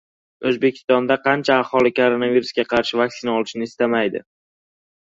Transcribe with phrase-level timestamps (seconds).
[0.51, 4.27] O‘zbekistonda qancha aholi koronavirusga qarshi vaksina olishni istamaydi?